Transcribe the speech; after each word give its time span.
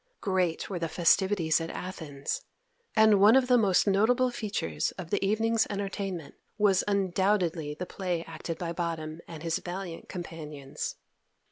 Great 0.19 0.67
were 0.67 0.79
the 0.79 0.89
festivities 0.89 1.61
at 1.61 1.69
Athens, 1.69 2.41
and 2.95 3.21
one 3.21 3.35
of 3.35 3.45
the 3.47 3.55
most 3.55 3.85
notable 3.85 4.31
features 4.31 4.89
of 4.93 5.11
the 5.11 5.23
evening's 5.23 5.67
entertainment 5.69 6.33
was 6.57 6.83
undoubtedly 6.87 7.75
the 7.75 7.85
play 7.85 8.23
acted 8.25 8.57
by 8.57 8.73
Bottom 8.73 9.21
and 9.27 9.43
his 9.43 9.59
valiant 9.59 10.09
companions. 10.09 10.95